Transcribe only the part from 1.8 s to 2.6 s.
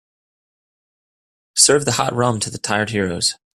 the hot rum to the